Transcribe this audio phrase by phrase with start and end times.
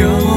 [0.00, 0.31] 영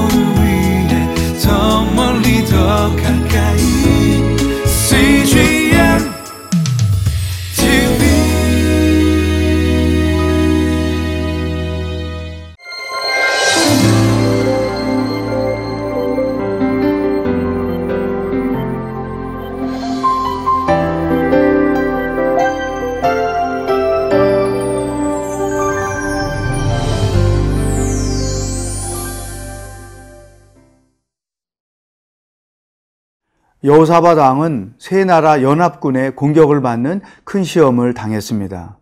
[33.86, 38.80] 여호사밧 왕은 세 나라 연합군의 공격을 받는 큰 시험을 당했습니다.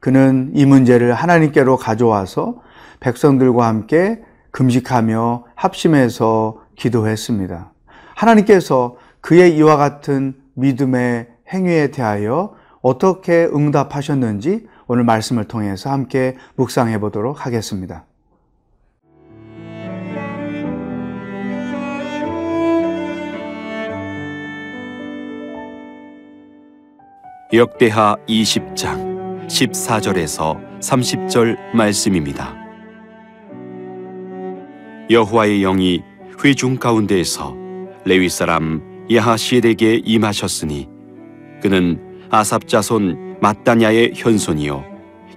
[0.00, 2.62] 그는 이 문제를 하나님께로 가져와서
[3.00, 7.70] 백성들과 함께 금식하며 합심해서 기도했습니다.
[8.14, 17.44] 하나님께서 그의 이와 같은 믿음의 행위에 대하여 어떻게 응답하셨는지 오늘 말씀을 통해서 함께 묵상해 보도록
[17.44, 18.06] 하겠습니다.
[27.52, 32.56] 역대하 20장 14절에서 30절 말씀입니다.
[35.08, 36.02] 여호와의 영이
[36.44, 37.54] 회중 가운데에서
[38.04, 40.88] 레위 사람 야하시엘에게 임하셨으니
[41.62, 44.84] 그는 아삽 자손 마따냐의 현손이요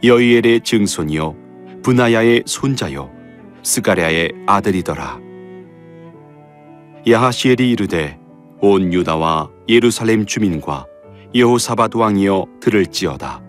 [0.03, 1.35] 여이엘의 증손이요
[1.83, 3.11] 분하야의 손자요
[3.61, 5.19] 스가랴의 아들이더라.
[7.07, 8.17] 야하시엘이 이르되
[8.61, 10.87] 온 유다와 예루살렘 주민과
[11.35, 13.41] 여호사밧 왕이여 들을지어다.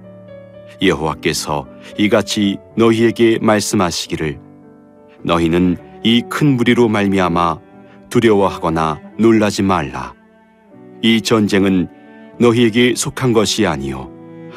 [0.83, 1.67] 여호와께서
[1.99, 4.39] 이같이 너희에게 말씀하시기를
[5.23, 7.59] 너희는 이 큰 무리로 말미암아
[8.09, 10.15] 두려워하거나 놀라지 말라.
[11.03, 11.89] 이 전쟁은
[12.39, 14.11] 너희에게 속한 것이 아니요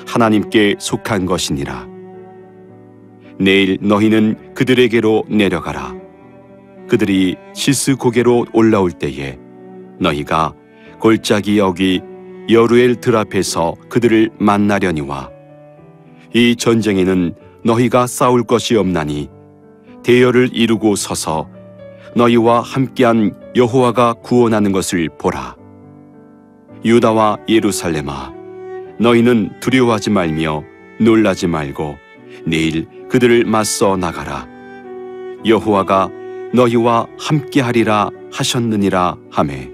[0.07, 1.87] 하나님께 속한 것이니라.
[3.39, 5.95] 내일 너희는 그들에게로 내려가라.
[6.87, 9.37] 그들이 시스 고개로 올라올 때에
[9.99, 10.53] 너희가
[10.99, 12.01] 골짜기 여기
[12.49, 15.29] 여루엘 들 앞에서 그들을 만나려니와
[16.33, 19.29] 이 전쟁에는 너희가 싸울 것이 없나니
[20.03, 21.49] 대열을 이루고 서서
[22.15, 25.55] 너희와 함께한 여호와가 구원하는 것을 보라.
[26.83, 28.33] 유다와 예루살렘아
[28.99, 30.63] 너희는 두려워하지 말며
[30.99, 31.95] 놀라지 말고
[32.45, 34.47] 내일 그들을 맞서 나가라.
[35.45, 36.09] 여호와가
[36.53, 39.71] 너희와 함께하리라 하셨느니라 하매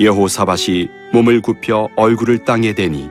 [0.00, 3.10] 여호사밧이 몸을 굽혀 얼굴을 땅에 대니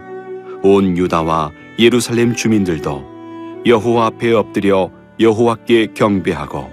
[0.64, 6.72] 온 유다와 예루살렘 주민들도 여호와 앞에 엎드려 여호와께 경배하고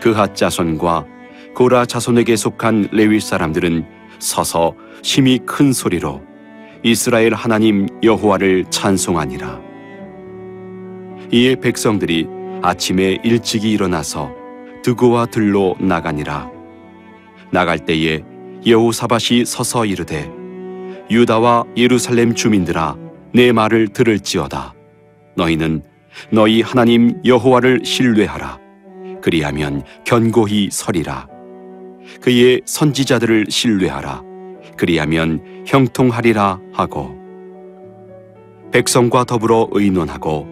[0.00, 1.06] 그핫 자손과
[1.54, 3.84] 고라 자손에게 속한 레위 사람들은
[4.18, 6.22] 서서 심히 큰 소리로
[6.82, 9.60] 이스라엘 하나님 여호와를 찬송하니라.
[11.32, 12.26] 이에 백성들이
[12.62, 14.32] 아침에 일찍이 일어나서
[14.82, 16.50] 드고와 들로 나가니라.
[17.50, 18.22] 나갈 때에
[18.66, 20.30] 여호사밧이 서서 이르되
[21.10, 22.96] 유다와 예루살렘 주민들아
[23.32, 24.74] 내 말을 들을지어다.
[25.36, 25.82] 너희는
[26.30, 28.58] 너희 하나님 여호와를 신뢰하라.
[29.22, 31.26] 그리하면 견고히 서리라.
[32.20, 34.22] 그의 선지자들을 신뢰하라.
[34.76, 37.18] 그리하면 형통하리라 하고
[38.72, 40.46] 백성과 더불어 의논하고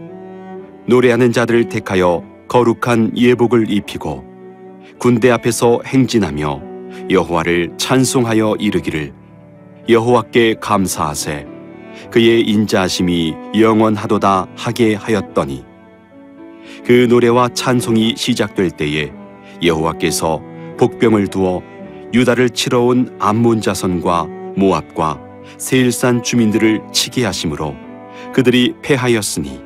[0.87, 4.25] 노래하는 자들을 택하여 거룩한 예복을 입히고
[4.99, 6.68] 군대 앞에서 행진하며
[7.11, 9.13] 여호와를 찬송하여 이르기를
[9.89, 11.47] 여호와께 감사하세.
[12.11, 15.65] 그의 인자하심이 영원하도다 하게 하였더니
[16.85, 19.13] 그 노래와 찬송이 시작될 때에
[19.63, 20.41] 여호와께서
[20.79, 21.63] 복병을 두어
[22.15, 24.27] 유다를 치러 온 암몬 자손과
[24.57, 25.21] 모압과
[25.59, 27.75] 세일산 주민들을 치게 하심으로
[28.33, 29.61] 그들이 패하였으니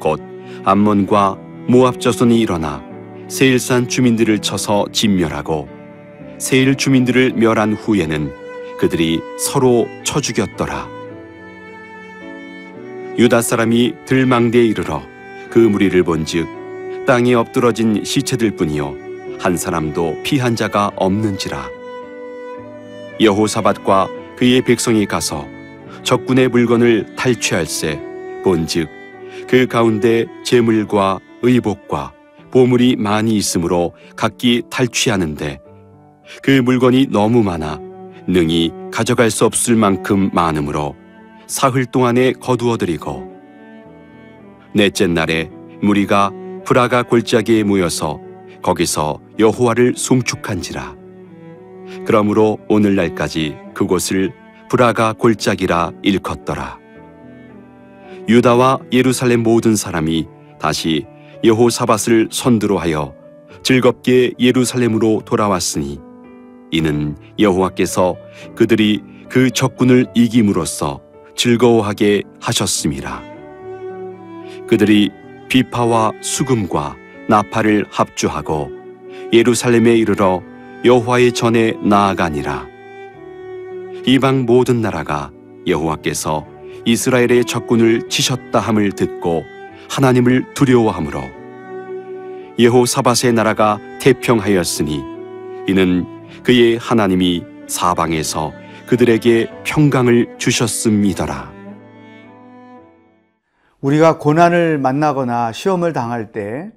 [0.00, 0.20] 곧
[0.64, 1.36] 암몬과
[1.68, 2.82] 모압 자손이 일어나
[3.28, 5.68] 세일산 주민들을 쳐서 진멸하고
[6.40, 8.32] 세일 주민들을 멸한 후에는
[8.78, 10.88] 그들이 서로 쳐 죽였더라.
[13.18, 15.02] 유다 사람이 들망대에 이르러
[15.50, 18.96] 그 무리를 본즉 땅에 엎드러진 시체들 뿐이요
[19.38, 21.68] 한 사람도 피한 자가 없는지라.
[23.20, 25.46] 여호사밧과 그의 백성이 가서
[26.04, 28.00] 적군의 물건을 탈취할세
[28.44, 28.88] 본즉
[29.46, 32.14] 그 가운데 재물과 의복과
[32.50, 35.60] 보물이 많이 있으므로 각기 탈취하는데
[36.42, 37.78] 그 물건이 너무 많아
[38.26, 40.94] 능히 가져갈 수 없을 만큼 많으므로
[41.46, 43.40] 사흘 동안에 거두어들이고
[44.74, 45.50] 넷째 날에
[45.82, 46.32] 무리가
[46.64, 48.20] 브라가 골짜기에 모여서
[48.62, 50.96] 거기서 여호와를 송축한지라.
[52.06, 54.32] 그러므로 오늘날까지 그곳을
[54.68, 56.78] 브라가 골짜기라 일컫더라.
[58.28, 60.28] 유다와 예루살렘 모든 사람이
[60.60, 61.06] 다시
[61.42, 63.14] 여호사밧을 선두로 하여
[63.62, 65.98] 즐겁게 예루살렘으로 돌아왔으니
[66.70, 68.16] 이는 여호와께서
[68.54, 71.00] 그들이 그 적군을 이김으로써
[71.36, 73.22] 즐거워하게 하셨음이라.
[74.66, 75.10] 그들이
[75.48, 76.96] 비파와 수금과
[77.28, 78.70] 나팔을 합주하고
[79.32, 80.42] 예루살렘에 이르러
[80.84, 82.66] 여호와의 전에 나아가니라.
[84.06, 85.30] 이방 모든 나라가
[85.66, 86.46] 여호와께서
[86.84, 89.44] 이스라엘의 적군을 치셨다 함을 듣고
[89.90, 91.22] 하나님을 두려워하므로
[92.58, 95.00] 여호사밧의 나라가 태평하였으니
[95.68, 96.06] 이는
[96.42, 98.52] 그의 하나님이 사방에서
[98.86, 101.52] 그들에게 평강을 주셨음이더라.
[103.80, 106.70] 우리가 고난을 만나거나 시험을 당할 때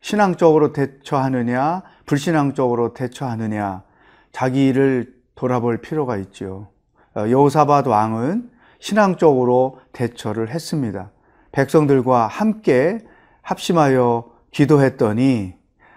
[0.00, 3.84] 신앙적으로 대처하느냐, 불신앙적으로 대처하느냐,
[4.32, 6.68] 자기를 돌아볼 필요가 있죠.
[7.14, 8.50] 어, 여호사밧 왕은
[8.80, 11.10] 신앙적으로 대처를 했습니다.
[11.52, 12.98] 백성들과 함께
[13.42, 15.54] 합심하여 기도했더니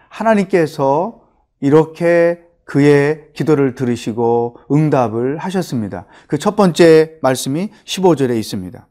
[0.09, 1.21] 하나님께서
[1.59, 6.05] 이렇게 그의 기도를 들으시고 응답을 하셨습니다.
[6.27, 8.87] 그 첫 번째 말씀이 15절에 있습니다.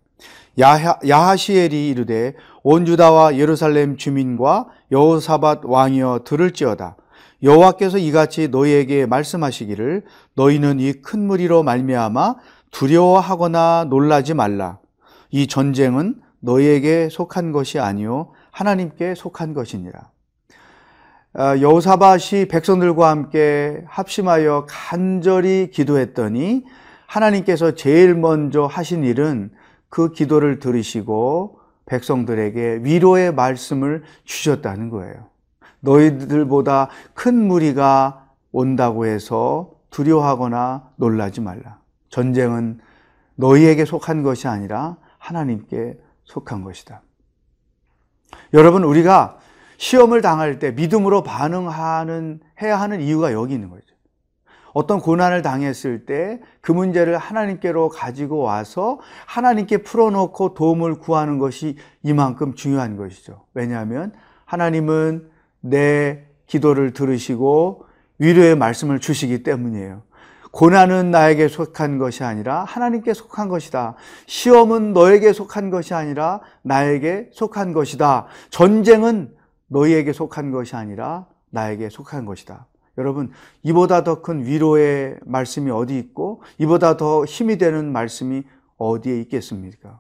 [0.61, 6.97] 야하, 야하시엘이 이르되 온 유다와 예루살렘 주민과 여호사밧 왕이여 들을지어다.
[7.43, 10.05] 여호와께서 이같이 너희에게 말씀하시기를
[10.35, 12.37] 너희는 이 큰 무리로 말미암아
[12.71, 14.79] 두려워하거나 놀라지 말라.
[15.31, 20.14] 이 전쟁은 너희에게 속한 것이 아니요 하나님께 속한 것이니라.
[21.37, 26.65] 아, 여호사밧이 백성들과 함께 합심하여 간절히 기도했더니
[27.09, 29.51] 하나님께서 제일 먼저 하신 일은
[29.89, 35.27] 그 기도를 들으시고 백성들에게 위로의 말씀을 주셨다는 거예요.
[35.81, 41.81] 너희들보다 큰 무리가 온다고 해서 두려워하거나 놀라지 말라.
[42.11, 42.79] 전쟁은
[43.35, 47.03] 너희에게 속한 것이 아니라 하나님께 속한 것이다.
[48.53, 49.39] 여러분, 우리가
[49.85, 53.85] 시험을 당할 때 믿음으로 반응하는, 해야 하는 이유가 여기 있는 거죠.
[54.73, 62.55] 어떤 고난을 당했을 때 그 문제를 하나님께로 가지고 와서 하나님께 풀어놓고 도움을 구하는 것이 이만큼
[62.55, 63.45] 중요한 것이죠.
[63.53, 64.15] 왜냐하면
[64.47, 65.29] 하나님은
[65.61, 67.85] 내 기도를 들으시고
[68.19, 70.03] 위로의 말씀을 주시기 때문이에요.
[70.51, 73.97] 고난은 나에게 속한 것이 아니라 하나님께 속한 것이다.
[74.27, 78.27] 시험은 너에게 속한 것이 아니라 나에게 속한 것이다.
[78.49, 79.44] 전쟁은
[79.75, 82.67] 너희에게 속한 것이 아니라 나에게 속한 것이다.
[82.97, 83.33] 여러분,
[83.65, 88.45] 이보다 더 큰 위로의 말씀이 어디 있고, 이보다 더 힘이 되는 말씀이
[88.79, 89.99] 어디에 있겠습니까?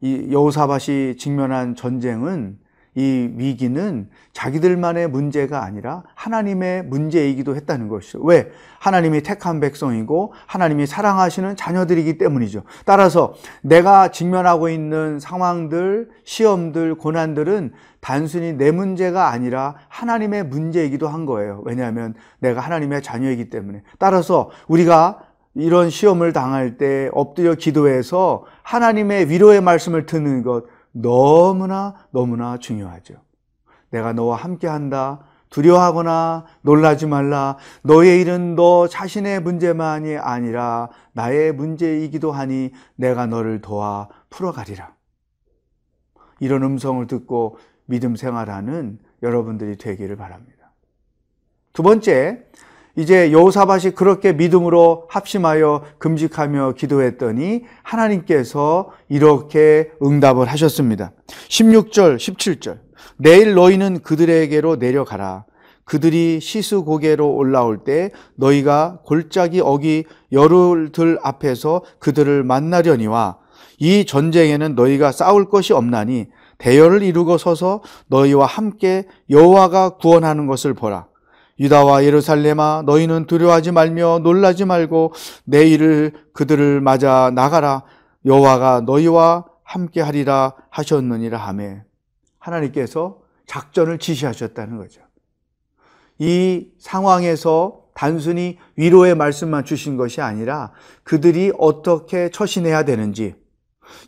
[0.00, 2.58] 이 여호사밭이 직면한 전쟁은
[2.96, 8.22] 이 위기는 자기들만의 문제가 아니라 하나님의 문제이기도 했다는 것이죠.
[8.22, 8.52] 왜?
[8.78, 12.62] 하나님이 택한 백성이고 하나님이 사랑하시는 자녀들이기 때문이죠.
[12.84, 17.72] 따라서 내가 직면하고 있는 상황들, 시험들, 고난들은
[18.04, 21.62] 단순히 내 문제가 아니라 하나님의 문제이기도 한 거예요.
[21.64, 23.82] 왜냐하면 내가 하나님의 자녀이기 때문에.
[23.98, 25.22] 따라서 우리가
[25.54, 33.14] 이런 시험을 당할 때 엎드려 기도해서 하나님의 위로의 말씀을 듣는 것 너무나 너무나 중요하죠.
[33.88, 35.20] 내가 너와 함께 한다.
[35.48, 37.56] 두려워하거나 놀라지 말라.
[37.84, 44.92] 너의 일은 너 자신의 문제만이 아니라 나의 문제이기도 하니 내가 너를 도와 풀어가리라.
[46.40, 47.56] 이런 음성을 듣고
[47.86, 50.72] 믿음 생활하는 여러분들이 되기를 바랍니다.
[51.72, 52.44] 두 번째,
[52.96, 61.10] 이제 여호사밭이 그렇게 믿음으로 합심하여 금식하며 기도했더니 하나님께서 이렇게 응답을 하셨습니다.
[61.48, 62.78] 16절, 17절.
[63.16, 65.44] 내일 너희는 그들에게로 내려가라.
[65.84, 73.38] 그들이 시스 고개로 올라올 때 너희가 골짜기 어기 열흘들 앞에서 그들을 만나려니와
[73.78, 81.06] 이 전쟁에는 너희가 싸울 것이 없나니 대열을 이루고 서서 너희와 함께 여호와가 구원하는 것을 보라.
[81.60, 85.12] 유다와 예루살렘아 너희는 두려워하지 말며 놀라지 말고
[85.44, 87.84] 내 일을 그들을 맞아 나가라
[88.24, 91.82] 여호와가 너희와 함께 하리라 하셨느니라 하매
[92.38, 95.00] 하나님께서 작전을 지시하셨다는 거죠.
[96.18, 100.72] 이 상황에서 단순히 위로의 말씀만 주신 것이 아니라
[101.04, 103.36] 그들이 어떻게 처신해야 되는지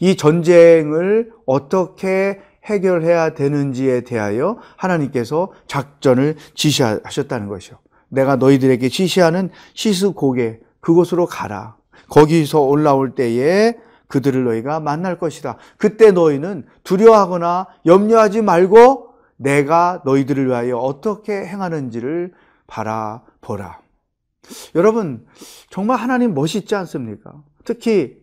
[0.00, 7.78] 이 전쟁을 어떻게 해결해야 되는지에 대하여 하나님께서 작전을 지시하셨다는 것이요.
[8.08, 11.76] 내가 너희들에게 지시하는 시스 고개 그곳으로 가라.
[12.08, 13.74] 거기서 올라올 때에
[14.08, 15.56] 그들을 너희가 만날 것이다.
[15.78, 22.32] 그때 너희는 두려워하거나 염려하지 말고 내가 너희들을 위하여 어떻게 행하는지를
[22.66, 23.80] 바라보라.
[24.74, 25.26] 여러분,
[25.70, 27.42] 정말 하나님 멋있지 않습니까?
[27.64, 28.18] 특히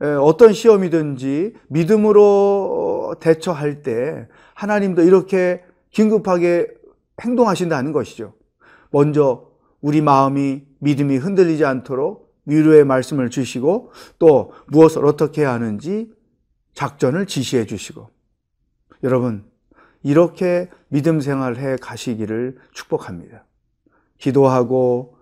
[0.00, 6.68] 어떤 시험이든지 믿음으로 대처할 때 하나님도 이렇게 긴급하게
[7.20, 8.34] 행동하신다는 것이죠.
[8.90, 16.10] 먼저 우리 마음이 믿음이 흔들리지 않도록 위로의 말씀을 주시고 또 무엇을 어떻게 해야 하는지
[16.74, 18.08] 작전을 지시해 주시고
[19.02, 19.44] 여러분
[20.02, 23.44] 이렇게 믿음 생활해 가시기를 축복합니다.
[24.18, 25.16] 기도하고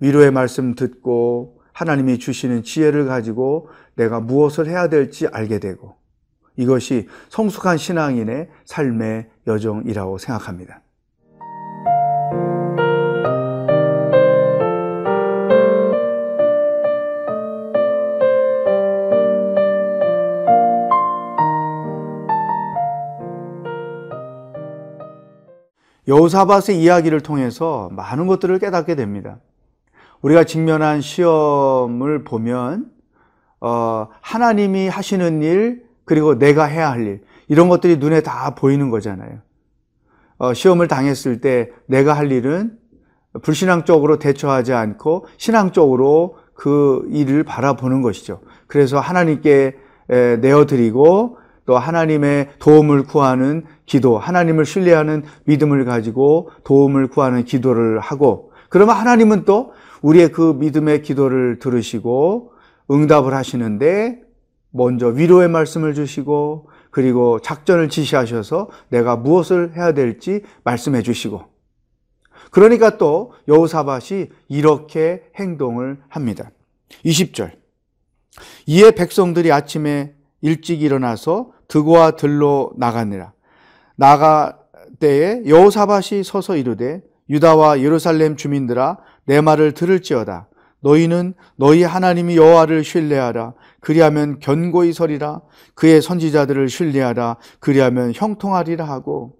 [0.00, 5.96] 위로의 말씀 듣고 하나님이 주시는 지혜를 가지고 내가 무엇을 해야 될지 알게 되고
[6.56, 10.82] 이것이 성숙한 신앙인의 삶의 여정이라고 생각합니다.
[26.08, 29.40] 여호사밧의 이야기를 통해서 많은 것들을 깨닫게 됩니다.
[30.22, 32.95] 우리가 직면한 시험을 보면
[33.60, 39.38] 어, 하나님이 하시는 일 그리고 내가 해야 할 일 이런 것들이 눈에 다 보이는 거잖아요.
[40.38, 42.76] 어, 시험을 당했을 때 내가 할 일은
[43.42, 48.40] 불신앙적으로 대처하지 않고 신앙적으로 그 일을 바라보는 것이죠.
[48.66, 49.76] 그래서 하나님께
[50.40, 58.96] 내어드리고 또 하나님의 도움을 구하는 기도, 하나님을 신뢰하는 믿음을 가지고 도움을 구하는 기도를 하고 그러면
[58.96, 59.72] 하나님은 또
[60.02, 62.52] 우리의 그 믿음의 기도를 들으시고
[62.90, 64.22] 응답을 하시는데
[64.70, 71.44] 먼저 위로의 말씀을 주시고 그리고 작전을 지시하셔서 내가 무엇을 해야 될지 말씀해 주시고
[72.50, 76.50] 그러니까 또 여호사밧이 이렇게 행동을 합니다.
[77.04, 77.52] 20절.
[78.66, 83.32] 이에 백성들이 아침에 일찍 일어나서 드고와 들로 나가니라.
[83.96, 84.58] 나가
[85.00, 90.48] 때에 여호사밧이 서서 이르되 유다와 예루살렘 주민들아 내 말을 들을지어다.
[90.80, 93.54] 너희는 너희 하나님이 여호와를 신뢰하라.
[93.80, 95.40] 그리하면 견고히 서리라.
[95.74, 97.36] 그의 선지자들을 신뢰하라.
[97.60, 99.38] 그리하면 형통하리라 하고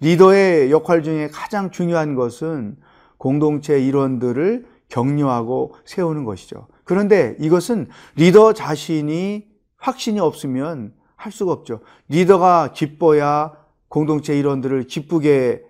[0.00, 2.76] 리더의 역할 중에 가장 중요한 것은
[3.16, 6.66] 공동체 일원들을 격려하고 세우는 것이죠.
[6.84, 11.80] 그런데 이것은 리더 자신이 확신이 없으면 할 수가 없죠.
[12.08, 13.52] 리더가 기뻐야
[13.88, 15.62] 공동체 일원들을 기쁘게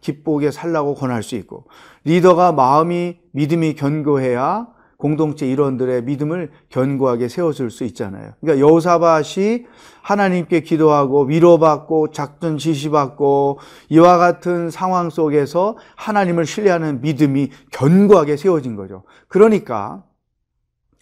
[0.00, 1.64] 기쁘게 살라고 권할 수 있고
[2.04, 8.32] 리더가 마음이 믿음이 견고해야 공동체 일원들의 믿음을 견고하게 세워줄 수 있잖아요.
[8.40, 9.66] 그러니까 여호사밧이
[10.00, 13.58] 하나님께 기도하고 위로받고 작전 지시받고
[13.90, 19.02] 이와 같은 상황 속에서 하나님을 신뢰하는 믿음이 견고하게 세워진 거죠.
[19.28, 20.04] 그러니까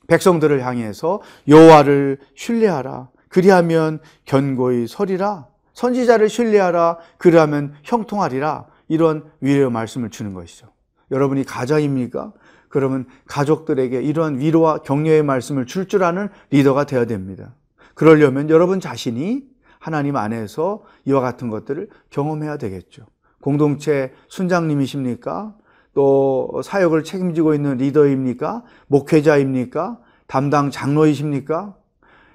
[0.09, 3.09] 백성들을 향해서 여호와를 신뢰하라.
[3.29, 5.52] 그리하면 견고히 서리라.
[5.75, 6.99] 선지자를 신뢰하라.
[7.19, 8.67] 그리하면 형통하리라.
[8.89, 10.67] 이런 위로의 말씀을 주는 것이죠.
[11.11, 12.33] 여러분이 가장입니까?
[12.69, 17.55] 그러면 가족들에게 이러한 위로와 격려의 말씀을 줄줄 아는 리더가 되어야 됩니다.
[17.95, 19.45] 그러려면 여러분 자신이
[19.79, 23.07] 하나님 안에서 이와 같은 것들을 경험해야 되겠죠.
[23.43, 25.55] 공동체 순장님이십니까?
[25.95, 28.63] 또 사역을 책임지고 있는 리더입니까?
[28.87, 29.99] 목회자입니까?
[30.27, 31.75] 담당 장로이십니까?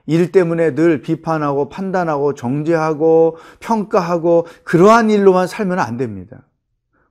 [0.08, 6.48] 일 때문에 늘 비판하고 판단하고 정죄하고 평가하고 그러한 일로만 살면 안 됩니다.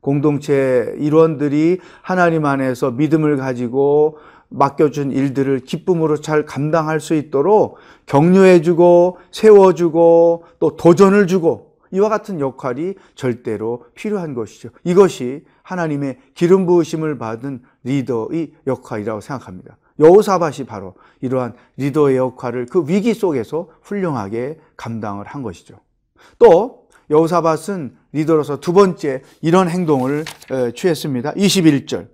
[0.00, 7.76] 공동체 일원들이 하나님 안에서 믿음을 가지고 맡겨준 일들을 기쁨으로 잘 감당할 수 있도록
[8.06, 14.70] 격려해주고 세워주고 또 도전을 주고 이와 같은 역할이 절대로 필요한 것이죠.
[14.84, 19.76] 이것이 하나님의 기름 부으심을 받은 리더의 역할이라고 생각합니다.
[19.98, 25.76] 여호사밭이 바로 이러한 리더의 역할을 그 위기 속에서 훌륭하게 감당을 한 것이죠.
[26.38, 30.24] 또 여호사밭은 리더로서 두 번째 이런 행동을
[30.74, 31.32] 취했습니다.
[31.34, 32.08] 21절.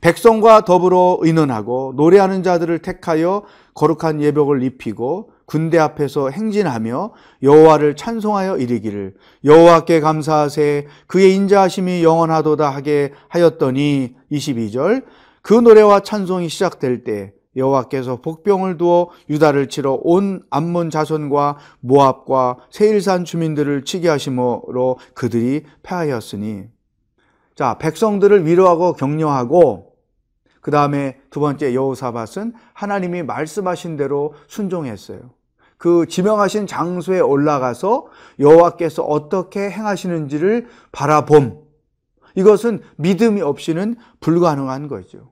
[0.00, 9.14] 백성과 더불어 의논하고 노래하는 자들을 택하여 거룩한 예복을 입히고 군대 앞에서 행진하며 여호와를 찬송하여 이르기를
[9.44, 15.04] 여호와께 감사하세 그의 인자하심이 영원하도다 하게 하였더니 22절
[15.42, 23.24] 그 노래와 찬송이 시작될 때 여호와께서 복병을 두어 유다를 치러 온 암몬 자손과 모압과 세일산
[23.24, 26.64] 주민들을 치게 하심으로 그들이 패하였으니
[27.54, 29.92] 자 백성들을 위로하고 격려하고
[30.62, 35.18] 그 다음에 두 번째 여호사밧은 하나님이 말씀하신 대로 순종했어요.
[35.76, 38.06] 그 지명하신 장소에 올라가서
[38.38, 41.60] 여호와께서 어떻게 행하시는지를 바라봄.
[42.36, 45.31] 이것은 믿음이 없이는 불가능한 거죠.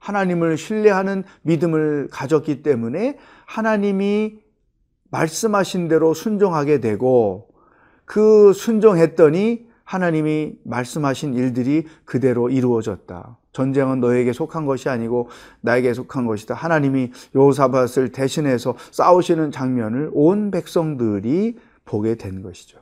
[0.00, 3.16] 하나님을 신뢰하는 믿음을 가졌기 때문에
[3.46, 4.40] 하나님이
[5.10, 7.48] 말씀하신 대로 순종하게 되고
[8.04, 13.36] 그 순종했더니 하나님이 말씀하신 일들이 그대로 이루어졌다.
[13.52, 15.28] 전쟁은 너에게 속한 것이 아니고
[15.60, 16.54] 나에게 속한 것이다.
[16.54, 22.78] 하나님이 요사밧을 대신해서 싸우시는 장면을 온 백성들이 보게 된 것이죠.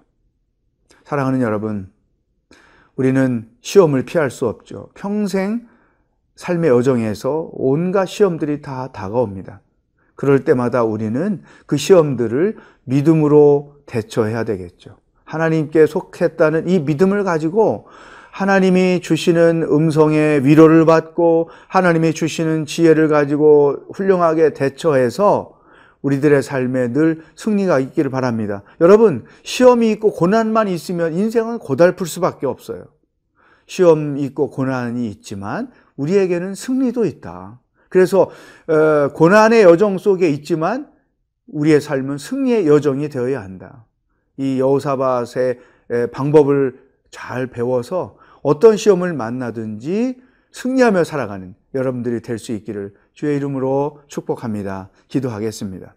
[1.05, 1.91] 사랑하는 여러분,
[2.97, 4.91] 우리는 시험을 피할 수 없죠.
[4.95, 5.68] 평생
[6.39, 9.61] 삶의 여정에서 온갖 시험들이 다 다가옵니다.
[10.15, 14.99] 그럴 때마다 우리는 그 시험들을 믿음으로 대처해야 되겠죠.
[15.25, 17.89] 하나님께 속했다는 이 믿음을 가지고
[18.31, 25.59] 하나님이 주시는 음성의 위로를 받고 하나님이 주시는 지혜를 가지고 훌륭하게 대처해서
[26.03, 28.63] 우리들의 삶에 늘 승리가 있기를 바랍니다.
[28.81, 32.85] 여러분, 시험이 있고 고난만 있으면 인생은 고달플 수밖에 없어요.
[33.67, 37.61] 시험 있고 고난이 있지만 우리에게는 승리도 있다.
[37.91, 38.31] 그래서
[38.67, 40.89] 어, 고난의 여정 속에 있지만
[41.49, 43.85] 우리의 삶은 승리의 여정이 되어야 한다.
[44.37, 45.59] 이 여호사밧의
[45.91, 46.79] 에, 방법을
[47.11, 50.21] 잘 배워서 어떤 시험을 만나든지
[50.53, 54.91] 승리하며 살아가는 여러분들이 될 수 있기를 주의 이름으로 축복합니다.
[55.09, 55.95] 기도하겠습니다.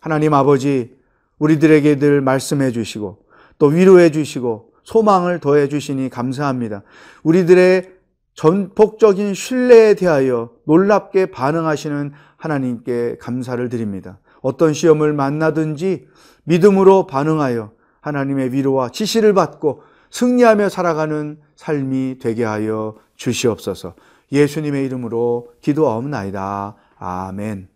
[0.00, 0.96] 하나님 아버지,
[1.38, 3.24] 우리들에게 늘 말씀해 주시고
[3.58, 6.82] 또 위로해 주시고 소망을 더해 주시니 감사합니다.
[7.24, 7.95] 우리들의
[8.36, 14.18] 전폭적인 신뢰에 대하여 놀랍게 반응하시는 하나님께 감사를 드립니다.
[14.42, 16.06] 어떤 시험을 만나든지
[16.44, 23.94] 믿음으로 반응하여 하나님의 위로와 지시를 받고 승리하며 살아가는 삶이 되게 하여 주시옵소서.
[24.30, 26.76] 예수님의 이름으로 기도하옵나이다.
[26.98, 27.75] 아멘.